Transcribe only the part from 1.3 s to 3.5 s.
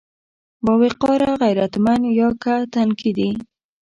غيرتمن يا که تنکي دي؟